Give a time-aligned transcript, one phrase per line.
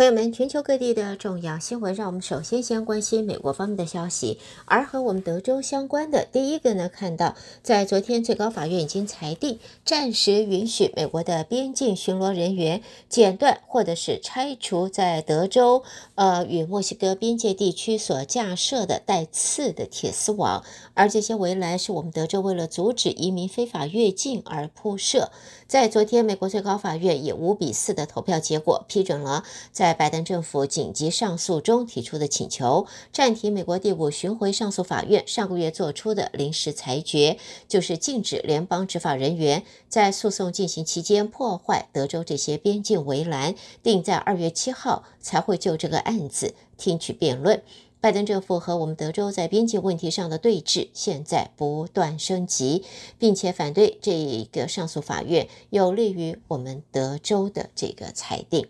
[0.00, 4.38] 朋友们，全球各地的重要新闻，让我们首先先关心美国方面的消息。
[4.64, 15.82] 而和我们德州相关的第一个呢，看到在昨天最高法院已经裁定，暂时允许美国的边境巡逻人员剪断或者是拆除在德州
[16.14, 20.64] 呃与墨西哥边界地区所架设的带刺的铁丝网，
[20.94, 25.30] 而这些围栏是我们德州为了阻止移民非法越境而铺设。
[25.66, 47.60] 在昨天，美国最高法院以五比四的投票结果批准了在在拜登政府紧急上诉中提出的请求，暂停美国第五巡回上诉法院上个月做出的临时裁决，就是禁止联邦执法人员在诉讼进行期间破坏德州这些边境围栏，定在二月七号才会就这个案子听取辩论。
[48.00, 52.84] 拜登政府和我们德州在边境问题上的对峙现在不断升级，
[53.18, 58.68] 并且反对这一个上诉法院有利于我们德州的这个裁定。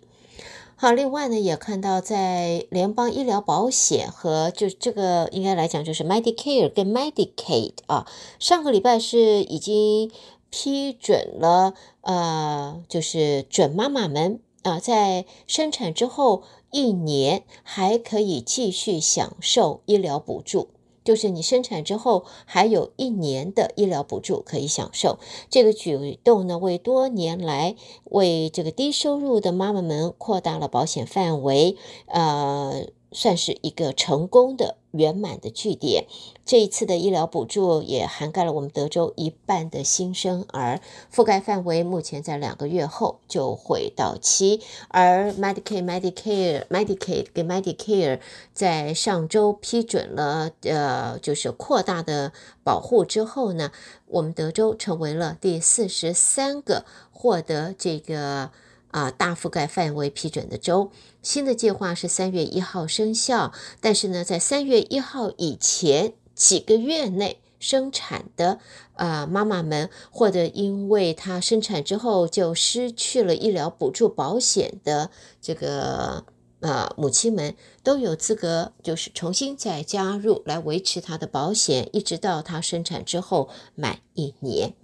[0.83, 8.07] 好，另外呢，也看到在联邦医疗保险和就这个应该来讲就是 Medicare 跟 Medicaid 啊，
[8.39, 10.11] 上个礼拜是已经
[10.49, 20.69] 批准了，呃，就是准妈妈们啊，在生产之后一年还可以继续享受医疗补助。
[21.05, 34.77] 就是你生产之后还有一年的医疗补助可以享受，这个举动呢，为多年来为这个低收入的妈妈们扩大了保险范围，呃，算是一个成功的。
[34.93, 36.07] 圆满的据点，
[36.45, 40.81] 这一次的医疗补助也涵盖了我们德州一半的新生儿，
[41.15, 44.61] 覆盖范围目前在两个月后就会到期。
[44.89, 48.19] 而 Medicaid、Medicare、Medicaid 跟 Medicare
[48.53, 52.33] 在上周批准了，呃，就是扩大的
[52.65, 53.71] 保护之后呢，
[54.09, 58.51] 我们德州成为了第四十三个获得这个。
[58.91, 60.91] 啊，大覆盖范围批准的州，
[61.23, 63.53] 新的计划是三月一号生效。
[63.81, 68.59] 但是呢，在三月一号以前几个月内生产的
[68.95, 76.25] 啊妈妈们，或者因为她生产之后就失去了医疗补助保险的这个
[76.61, 84.75] 啊母亲们，都有资格，就是重新再加入来维持她的保险，一直到她生产之后满一年。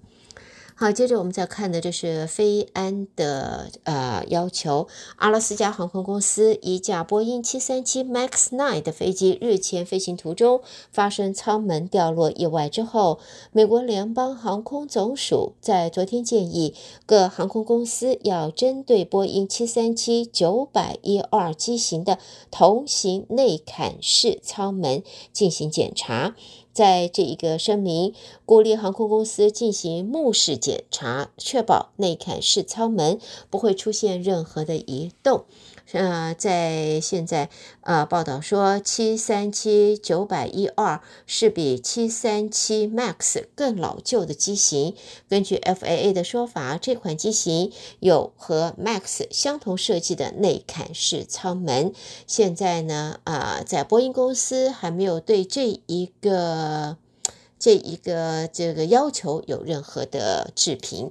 [0.78, 4.86] 好，接着我们再看的，这是飞安的呃要求。
[5.16, 10.60] 阿拉斯加航空公司一架波音七三七 MAX 9的飞机日前飞行途中
[10.92, 13.18] 发生舱门掉落意外之后，
[13.52, 16.74] 美国联邦航空总署在昨天建议
[17.06, 22.18] 各航空公司要针对波音七三七九百一二机型的
[22.50, 26.34] 同型内嵌式舱门进行检查。
[26.76, 28.12] 在这一个声明，
[28.44, 35.46] 鼓励航空公司进行目视检查，确保内嵌式舱门不会出现任何的移动。
[35.96, 37.48] 呃，在现在，
[37.80, 44.94] 呃，报道说，七三七九百一二是比七三七 MAX 更老旧的机型。
[45.26, 51.94] 根据 FAA 的说法，这款机型有和 MAX 相同设计的内砍式舱门。
[52.26, 56.98] 现在呢，啊、在波音公司还没有对这一个
[57.58, 61.10] 这一个这个要求有任何的置评。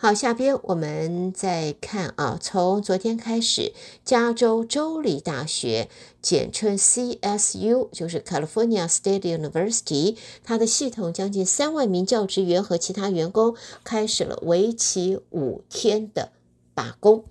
[0.00, 3.72] 好，下边我们再看啊，从昨天开始，
[4.04, 5.88] 加州州立大学，
[6.22, 16.30] 简称 CSU，就是 California State University，它的系统将近三万名教职员和其他员工开始了为期五天的
[16.74, 17.24] 罢工，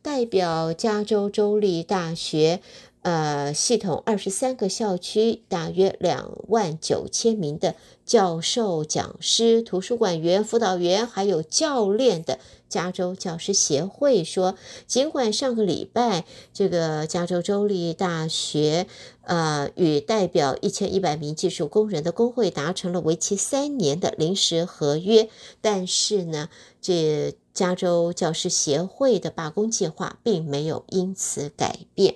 [0.00, 2.60] 代表加州州立大学。
[3.02, 7.74] 呃，系统二十三个校区，大约两万九千名的
[8.06, 14.54] 教授、讲师、图书馆员、辅导员，还有教练的加州教师协会说，
[14.86, 16.24] 尽管上个礼拜
[16.54, 18.86] 这个加州州立大学
[19.22, 25.28] 呃与代表一千一百名技术工人的工会达成了为期三年的临时合约，
[25.60, 26.48] 但是呢，
[26.80, 32.14] 这加州教师协会的罢工计划并没有因此改变。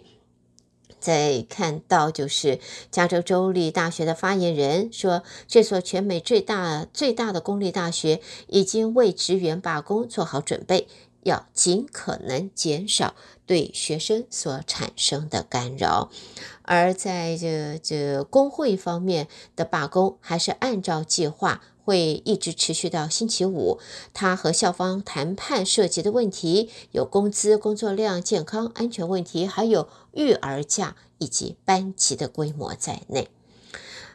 [1.06, 2.58] 在看到就是
[2.90, 10.88] 加州州立大学的发言人说，这所全美最大最大的公立大学已经为职员罢工做好准备，
[11.22, 13.14] 要尽可能减少
[13.46, 16.10] 对学生所产生的干扰。
[16.62, 21.62] 而在这这工会方面的罢工，还是按照计划。
[21.86, 23.78] 会一直持续到星期五。
[24.12, 33.28] 他和校方谈判涉及的问题有工资、工作量、健康、安全问题，还有育儿假以及班级的规模在内。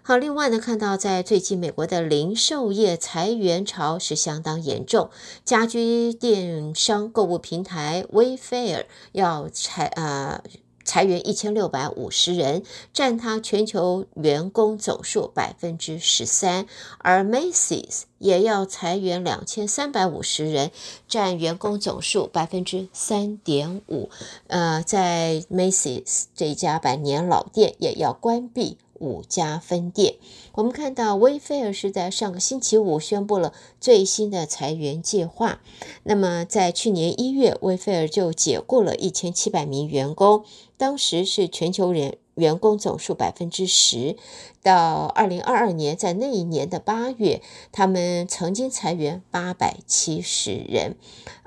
[0.03, 5.09] 好，另外呢，看到在最近美国的零售业裁员潮是相当严重，
[5.45, 10.43] 家居电商购物平台 Wayfair 要裁呃。
[10.91, 16.65] 裁员一千六百五十人，占他全球员工总数百分之十三，
[16.97, 20.69] 而 Macy's 也要裁员两千三百五十人，
[21.07, 24.09] 占员工总数百分之三点五。
[24.47, 28.77] 呃，在 Macy's 这家百年老店也要关闭。
[29.01, 30.15] 五家分店，
[30.53, 35.59] 我们看到威菲尔是在上个星期五宣布了最新的裁员计划。
[36.03, 40.45] 那么，在去年一月，威菲尔就解雇了一千七百名员工，
[40.77, 44.15] 当时是全球人员工总数百分之十。
[44.63, 47.41] 到二零二二年，在那一年的八月，
[47.71, 50.95] 他们曾经裁员八百七十人。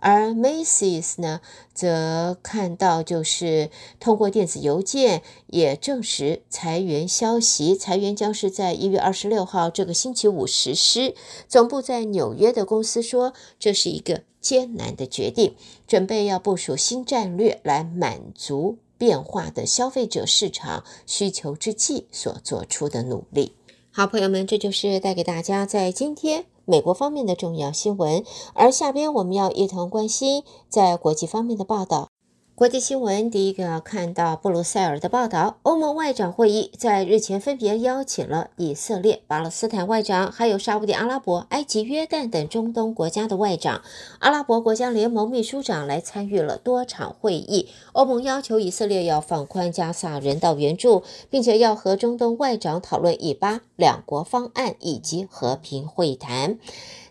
[0.01, 1.41] 而 Macy's 呢，
[1.73, 3.71] 则看到就是
[4.01, 11.15] 通过电子邮件也证实裁员消息，裁员将是在一月二十六号这个星期五实施。
[11.47, 15.55] 总部在纽约的公司说，这是一个艰难的决定，
[15.87, 18.79] 准备要部署新战略来满足。
[18.97, 23.53] 变化的消费者市场需求之际所做出的努力。
[23.91, 28.25] 好，朋友们，这就是带给大家在今天美国方面的重要新闻。
[28.55, 32.14] 而下边我们要一同关心在国际方面的报道。
[32.57, 43.83] 国际新闻，第一个看到布鲁塞尔的报道，欧盟外长会议在日前分别邀请了以色列、巴勒斯坦外长，还有沙乌地阿拉伯、埃及、约旦等中东国家的外长，
[44.21, 47.69] 阿拉伯国家联盟秘书长来参与了多场会议。
[47.93, 56.61] 欧盟要求以色列要放宽加萨人道援助，并且要和中东外长讨论以巴两国方案以及和平会谈。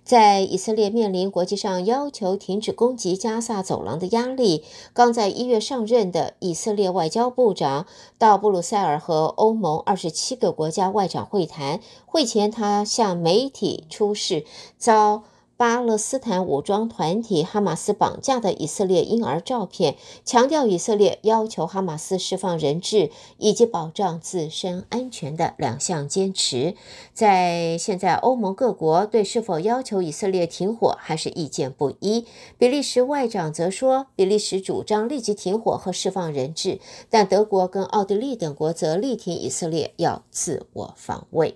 [0.03, 4.63] 在以色列面临国际上要求停止攻击加萨走廊的压力，
[4.94, 7.85] 刚在一月上任的以色列外交部长
[8.17, 11.79] 到布鲁塞尔和欧盟二十七个国家外长会谈。
[12.05, 14.45] 会前，他向媒体出示
[14.77, 15.23] 遭
[15.63, 19.95] 巴勒斯坦武装团体哈马斯绑架的以色列婴儿照片，
[20.25, 26.75] 强调以色列要求哈马斯释放人质以及保障自身安全的两项坚持。
[27.13, 32.25] 在现在，欧盟各国对是否要求以色列停火还是意见不一。
[32.57, 41.56] 比利时外长则说，比利时主张立即停火和释放人质，但德国跟奥地利等国则力挺以色列要自我防卫。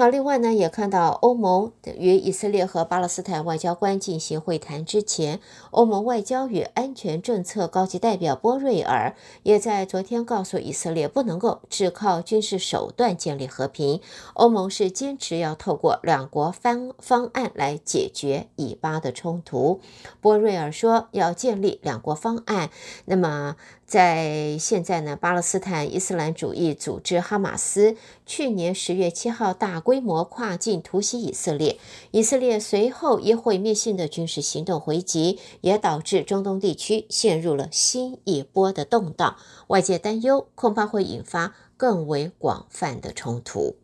[0.00, 5.40] 好，另外呢，也看到欧盟与以色列和巴勒斯坦外交官进行会谈之前，
[5.72, 14.00] 欧盟外交与安全政策高级代表波瑞尔也在昨天告诉以色列，不能够只靠军事手段建立和平，
[14.32, 19.82] 欧盟是坚持要透过两国方方案来解决以巴的冲突。
[20.22, 22.70] 波瑞尔说，要建立两国方案，
[23.04, 23.56] 那么。
[23.90, 31.76] 在现在呢，巴勒斯坦伊斯兰主义组织哈马斯去年十月七号大规模跨境突袭以色列，
[32.12, 39.34] 以色列随后以毁灭性的军事行动回击，也导致中东地区陷入了新一波的动荡。
[39.66, 43.74] 外界担忧恐怕会引发更为广泛的冲突。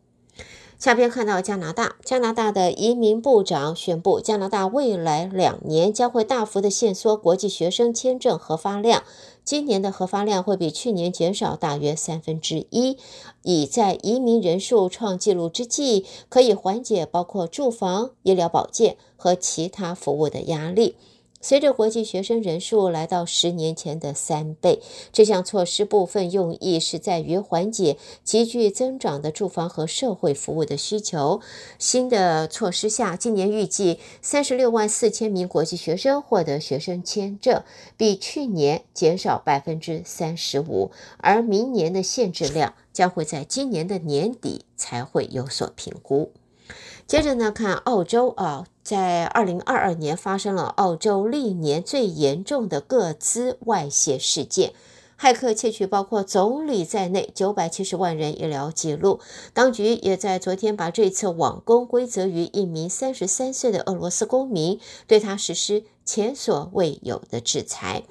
[0.79, 9.03] 下边看到加拿大，加拿大的移民部长宣布，加拿大未来两年将会大幅的限缩国际学生签证核发量。
[9.47, 12.97] 今年的核发量会比去年减少大约三分之一，
[13.43, 20.95] 以在移民人数创纪录之际，可以缓解包括住房、医疗保健和其他服务的压力。
[21.39, 24.81] 随着国际学生人数来到十年前的三倍，
[25.13, 31.39] 这项措施部分用意是在于缓解急剧增长的住房和社会服务的需求。
[31.77, 37.63] 新的措施下，今年预计三十六万四千名国际学生获得学生签证，
[37.95, 40.91] 比去年减少百分之三十五。
[41.17, 46.31] 而明年的限制量将会在今年的年底才会有所评估。
[47.07, 54.73] 接着呢，看澳洲啊，在二零二二年发生了澳洲历年最严重的个资外泄事件，
[55.17, 59.21] 骇客窃取包括总理在内九百七十万人医疗记录。
[59.53, 68.03] 当局也在昨天把这次网攻归责于一名三十三岁的俄罗斯公民，对他实施前所未有的制裁。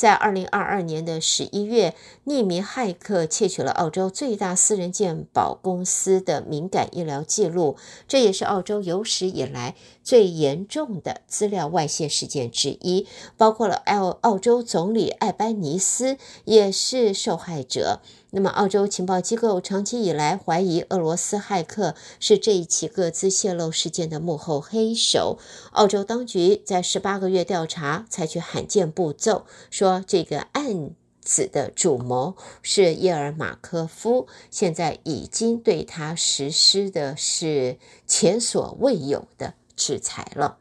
[0.00, 7.76] 在二零二二年的十一月，匿名骇客窃取了澳洲最大私人健保公司的敏感医疗记录，
[8.08, 13.06] 这也是澳洲有史以来最严重的资料外泄事件之一。
[13.36, 16.16] 包括了澳澳洲总理艾班尼斯
[16.46, 18.00] 也是受害者。
[18.32, 25.38] 那么，澳洲情报机构长期以来怀疑俄罗斯骇客是这一起各自泄露事件的幕后黑手。
[25.72, 40.58] 澳洲当局在十八个月调查，采取罕见步骤，说这个案子的主谋是叶尔马科夫，现在已经对他实施的是前所未有的制裁了。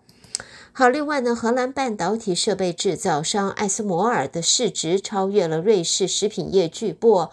[0.71, 7.29] 好，另外呢，荷兰半导体设备制造商艾斯摩尔的市值超越了瑞士食品业巨擘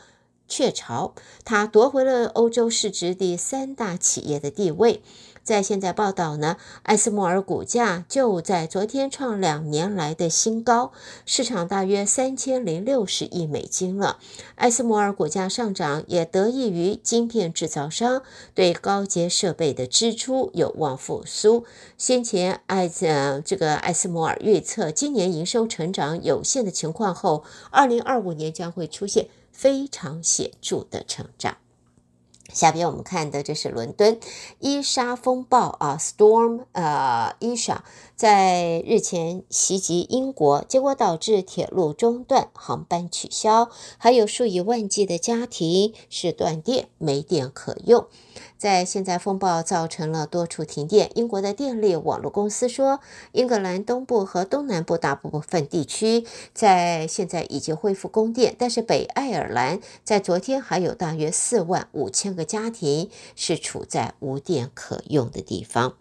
[0.49, 5.03] 雀巢，他夺回了欧洲市值第三大企业的地位。
[5.43, 10.91] 在现在报道呢，艾斯摩尔股价就在昨天创两年来的新高，
[11.25, 14.19] 市场大约三千零六十亿美金了。
[14.57, 18.23] 艾斯摩尔股价上涨也得益于晶片制造商
[18.55, 21.65] 对高阶设备的支出有望复苏。
[21.97, 31.57] 先前艾呃这个艾斯摩尔预测今年营收成长有限的情况后，二零二五年将会出现非常显著的成长。
[32.53, 34.21] 下边我们看的这是伦敦
[34.61, 37.85] 伊莎风暴啊，Storm 呃伊莎
[38.15, 48.07] 在日前袭击英国，结果导致铁路中断、航班取消，还有数以万计的家庭是断电、没电可用。
[48.59, 53.01] 在现在风暴造成了多处停电，英国的电力网络公司说，
[53.33, 65.95] 英格兰东部和东南部大部分地区在现在已经恢复供电，但是北爱尔兰在昨天还有大约四万五千个家庭是处在无电可用的地方。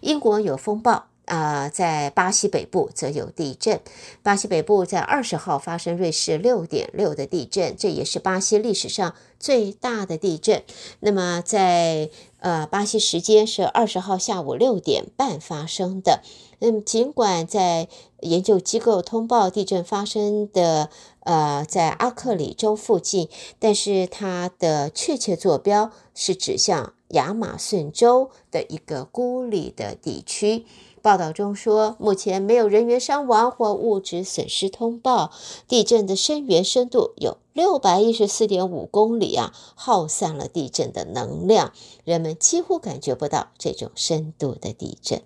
[0.00, 1.11] 英国有风暴。
[1.24, 3.80] 啊、在巴西北部则有地震。
[4.22, 10.62] 巴西北部在二十号发生瑞士六点六的地震，这也是巴西历史上最大的地震。
[11.00, 12.10] 那么在
[12.40, 16.22] 呃巴西时间是二十号下午六点半发生的。
[16.58, 17.88] 那么尽管在
[18.20, 30.66] 研究机构通报地震发生的呃在阿克里州附近，但是它的确切坐标是指向亚马逊州的一个孤立的地区。
[31.02, 35.32] 报道中说，目前没有人员伤亡或物质损失通报。
[35.66, 41.72] 地震的深源深度有六百一十四点五公里啊，耗散了地震的能量，
[42.04, 45.22] 人们几乎感觉不到这种深度的地震。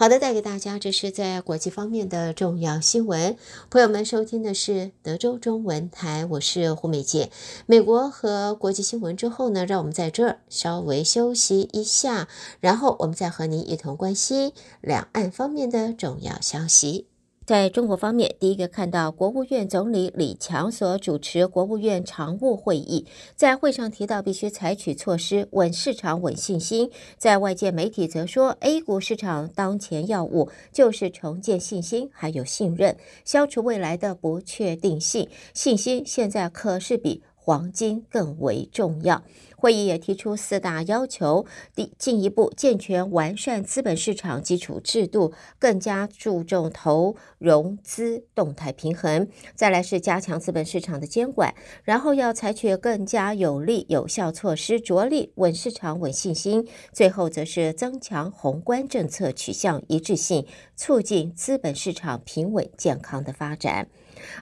[0.00, 3.36] 好的，带给大家这是在国际方面的重要新闻。
[3.68, 7.32] 朋友们收听的是德州中文台，我是胡美洁。
[7.66, 12.28] 美国和国际新闻之后呢，让我们在这儿稍微休息一下，
[12.60, 17.08] 然后我们再和您一同关心两岸方面的重要消息。
[17.48, 26.90] 在中国方面，第一个看到国务院总理李强所主持国务院常务会议，在会上提到必须采取措施稳市场、稳信心。
[27.16, 35.26] 在外界媒体则说，A 股市场当前要务就是重建信心，还有信任，消除未来的不确定性。
[35.54, 39.24] 信心现在可是比黄金更为重要。
[39.56, 63.88] 会议也提出四大要求：第，进一步健全完善资本市场基础制度，更加注重投融资动态平衡；再来是加强资本市场的监管，然后要采取更加有力有效措施，着力稳市场、稳信心；最后则是增强宏观政策取向一致性，促进资本市场平稳健康的发展。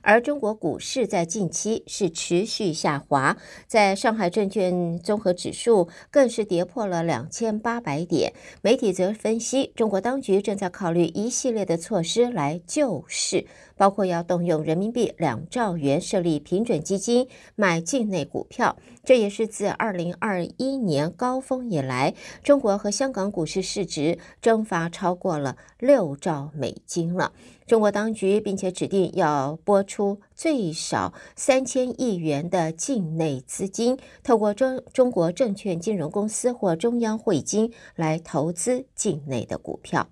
[0.03, 8.33] 而中国股市在近期是持续下滑，在上海证券综合指数更是跌破了两千八百点。
[8.63, 18.77] 媒体则分析，中国当局正在考虑一系列的措施来救市，包括要动用人民币两兆元设立平准基金买境内股票。
[19.05, 27.33] 这也是自二零二一年高峰以来，中国和香港股市市值蒸发超过了六兆美金了。
[27.67, 40.09] 中国当局并且指定要拨出最少三千亿元的境内资金，透过中中国证券金融公司或中央汇金来投资境内的股票。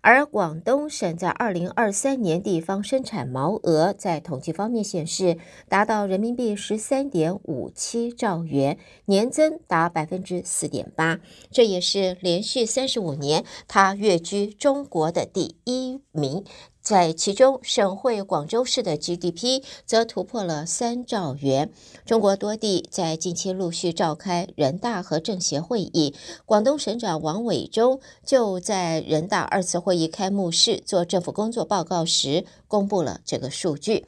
[0.00, 11.20] 而广东省在二零二三年地方生产毛额在统计方面显示，达到人民币十三点五七兆元，年增达百分之四点八，
[11.50, 16.44] 这也是连续三十五年，它跃居中国的第一名。
[16.82, 21.70] 在其中，省会广州市的 GDP 则突破了三兆元。
[22.04, 26.12] 中国多地在近期陆续召开人大和政协会议，
[26.44, 34.04] 广东省长王伟中就在人大二次会议开幕式做政府工作报告时公布了这个数据。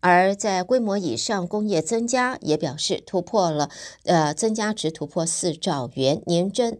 [0.00, 3.70] 而在规模以上工业增加也表示突破了，
[4.04, 6.76] 呃，增加值突破四兆元，年增。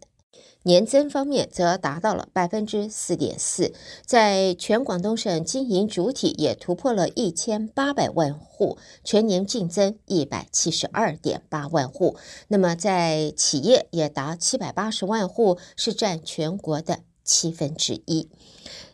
[0.67, 3.73] 年增方面则达到了百分之四点四，
[4.05, 12.17] 在全广东省经营主体也突破了一千八百万户，全年净增一百七十二点八万户。
[12.49, 18.29] 那么在企业也达七百八十万户，是占全国的七分之一。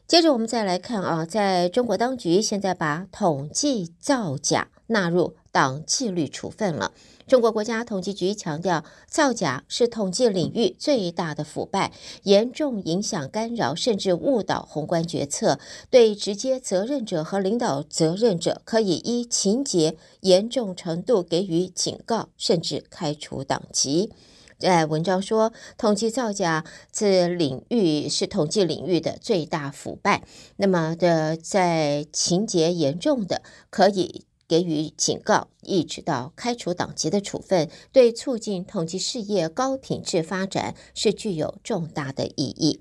[0.06, 6.92] 接着我们再来看啊，在中国当局现在把统计造假纳入党纪律处分了。
[7.26, 11.92] 中国国家统计局强调，造假是统计领域最大的腐败，
[12.24, 15.58] 严重影响、干扰甚至误导宏观决策。
[15.88, 24.12] 对直接责任者和领导责任者，可以依情节严重程度给予警告，甚至开除党籍。
[24.58, 30.24] 在文章说，统计造假这领域是统计领域的最大腐败。
[30.56, 34.24] 那么的，在情节严重的，可以。
[34.52, 42.78] 给予警告，一直到开除党籍的处分，对促进统计事业高品质发展是具有重大的意义。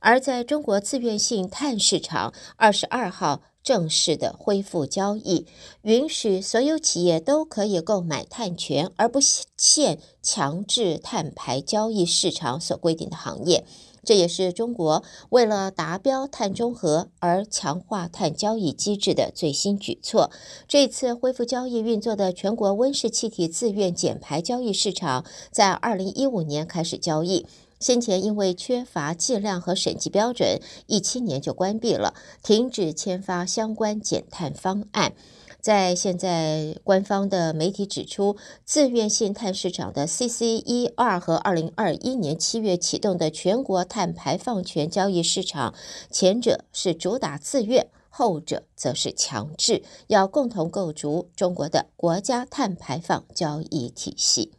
[0.00, 5.46] 而在中国自愿性碳市场，二十二号正式的恢复交易，
[5.82, 9.20] 允许所有企业都可以购买碳权，而不
[9.56, 13.64] 限强制碳排交易市场所规定的行业。
[14.04, 20.30] 这也是中国为了达标碳中和而强化碳交易机制的最新举措。
[20.66, 27.46] 这次恢复交易运作的全国温室气体自愿减排交易市场，在二零一五年开始交易，
[27.78, 35.12] 先前因为缺乏计量和审计标准，一七年就关闭了，停止签发相关减碳方案。
[35.62, 45.72] 在现在，官方的媒体指出，自愿性碳市场的 CC1 和二零二一年七月启动的全国碳排放权交易市场，
[46.10, 54.50] 前者是主打自愿，后者则是强制，要共同构筑中国的国家碳排放交易体系。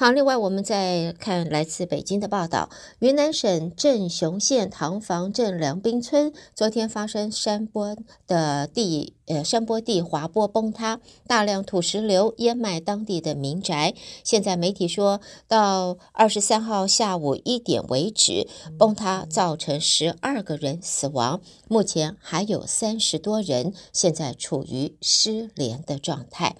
[0.00, 7.94] 好，另外我们再看来自北京的报道，云南省镇雄县塘房镇梁滨村昨天发生山坡
[8.26, 13.92] 的地呃山坡地滑坡崩塌，大量土石流淹没当地的民宅。
[14.24, 26.56] 现在媒体说到二十三号下午一点为止，崩塌造成十二个人死亡，目前还有三十多人现在处于失联的状态。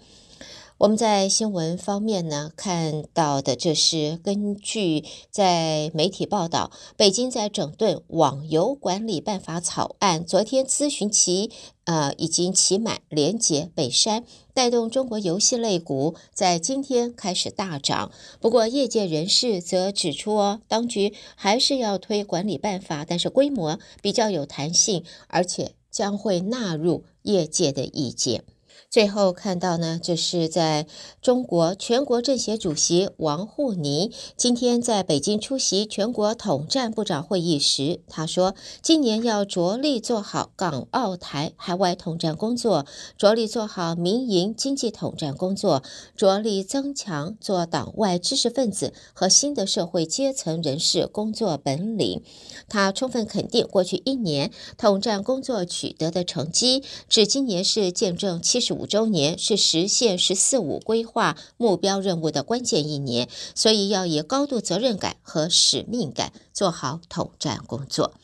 [0.81, 11.51] 我们在新闻方面呢，看到的这是根据在媒体报道，北京在整顿网游管理办法草案，昨天咨询期
[11.85, 18.11] 呃已经期满，连结被删，带动中国游戏类股在今天开始大涨。
[18.41, 28.45] 不过业界人士则指出哦，当局还是要推管理办法，但是规模比较有弹性，而且将会纳入业界的意见。
[28.91, 30.85] 最后看到呢，就是在
[31.23, 42.85] 中国全国政协主席王沪宁今天在北京出席全国统战部长会议时，他说，今年要着力做好港澳台海外统战工作，
[43.17, 45.85] 着力做好民营经济统战工作，
[46.17, 52.25] 着力增强做党外知识分子和新的社会阶层人士工作本领。
[52.69, 58.79] 他充分肯定过去一年统战工作取得的成绩，指今年是见证七十五。
[58.80, 68.14] 五周年是实现“十四五”规划目标任务的关键一年，所以要以高度责任感和使命感做好统战工作。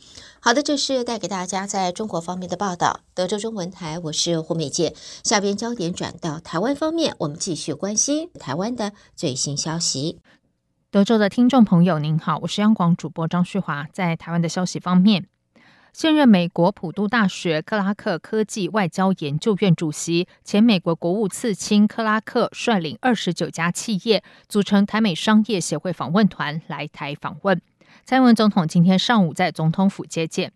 [0.40, 3.00] 好的，这是带给大家在中国方面的报道。
[3.12, 4.94] 德州中文台，我是胡美健。
[5.22, 10.20] 下边焦点转到台湾方面，我们继续关心台湾的最新消息。
[10.90, 13.86] 德州的听众朋友，您好，我是央广主播张旭华。
[13.92, 15.26] 在台湾的消息方面。
[15.96, 27.58] 现任美国普渡大学克拉克科技外交研究院主席、前美国国务次卿克拉克率领二十九家企业组成台美商业协会访问团来台访问。
[28.04, 30.52] 蔡英文总统今天上午在总统府接见。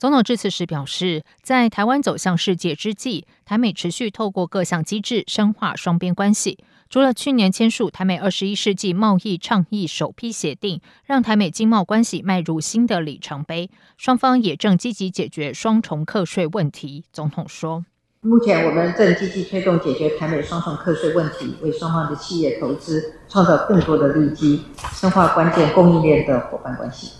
[0.00, 6.58] 总统致辞时表示，在台湾走向世界之际，台美持续透过各项机制深化双边关系。
[6.92, 17.06] 除了去年签署台美二十一世纪贸易倡议首批协定，让台美经贸关系迈入新的里程碑，双方也正积极解决双重课税问题。
[17.10, 17.86] 总统说
[18.20, 27.10] ：“目前我们正积极推动解决台美双重课税问题，为双方的企业投资创造更多的利基，深化关键供应链的伙伴关系。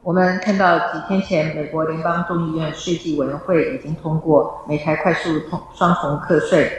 [0.00, 6.72] 我们看到几天前，美国联邦众议院税计委员会已经通过美台快速通双重课税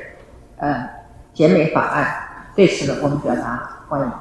[0.57, 0.89] 呃
[1.31, 2.11] 减免法案。”
[2.59, 4.11] 对此呢，我们表达欢迎。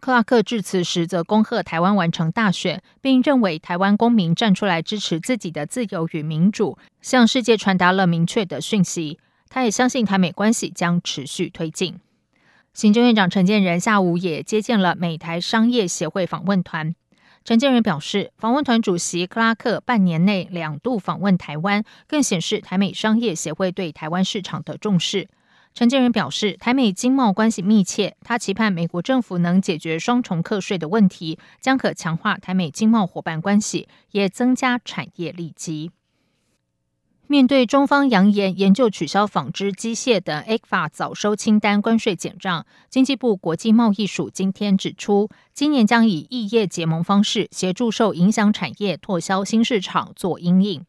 [0.00, 9.20] 克拉克致辞时则恭贺台湾完成大选，并认为台湾公民站出来支持自己的自由与民主，向世界传达了明确的讯息。
[9.48, 12.00] 他也相信台美关系将持续推进。
[12.74, 16.92] 行政院长陈建仁下午也接见了美台商业协会访问团。
[17.44, 25.28] 陈建仁表示，访问团主席克拉克半年内两度访问台湾，更显示台美商业协会对台湾市场的重视。
[25.72, 35.90] 陈建仁表示，台美经贸关系密切，他期盼美国政府能解决双重课税的问题，将可强化台美经贸伙伴关系，也增加产业利基。
[37.28, 50.84] 面对中方扬言研究取消纺织机械等 ECFA 早收清单关税减让，经济部国际贸易署今天指出，今年将以异业结盟方式协助受影响产业拓销新市场做因应。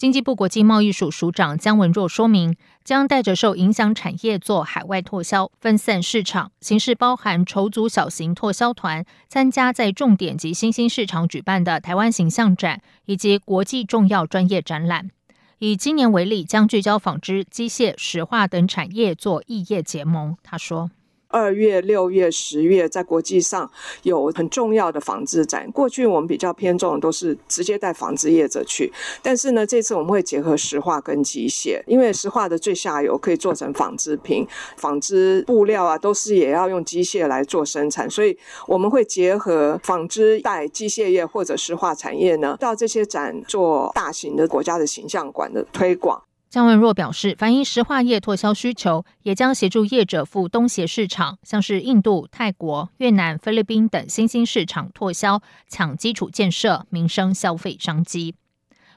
[0.00, 15.10] 经济部国际贸易署署长姜文若说明，将带着受影响产业做海外拓销，分散市场，形式包含筹组小型拓销团，参加在重点及新兴市场举办的台湾形象展以及国际重要专业展览。
[15.58, 20.34] 以今年为例，将聚焦纺织、机械、石化等产业做异业结盟。
[20.42, 20.90] 他说。
[21.30, 23.70] 二月、六月、十月，在国际上
[24.02, 25.70] 有很重要的纺织展。
[25.70, 46.20] 过去我们比较偏重都是直接带纺织业者去，但是呢，这次我们会结合石化跟机械，因为石化的最下游可以做成纺织品，纺织布料啊都是也要用机械来做生产，所以我们会结合纺织带机械业或者石化产业呢，到这些展做大型的国家的形象馆的推广。
[46.50, 58.34] 姜文若表示，反映石化业拓销需求，也将协助业者赴东协市场，像是印度、泰国、越南、菲律宾等新兴市场拓销，抢基础建设、民生消费商机。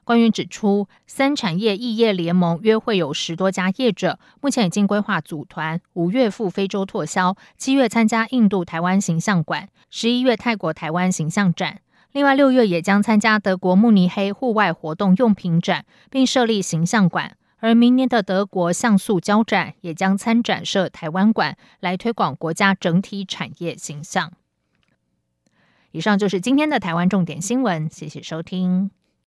[0.03, 11.81] 官员指出，三产业异业联盟约会有十多家业者，目前已经规划组团，五月赴非洲拓销，七月参加印度台湾形象馆，十一月泰国台湾形象展，
[12.13, 17.37] 另外六月也将参加德国慕尼黑户外活动用品展，并设立形象馆。
[17.63, 24.33] 而明年的德国像素交展也将参展设台湾馆，来推广国家整体产业形象。
[25.91, 28.91] 以上就是今天的台湾重点新闻，谢谢收听。